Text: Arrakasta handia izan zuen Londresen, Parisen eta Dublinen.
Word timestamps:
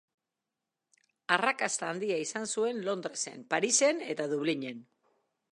Arrakasta 1.35 1.89
handia 1.91 2.17
izan 2.23 2.49
zuen 2.55 2.81
Londresen, 2.89 3.47
Parisen 3.55 4.05
eta 4.15 4.31
Dublinen. 4.37 4.83